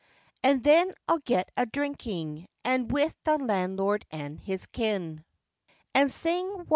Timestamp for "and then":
0.41-0.91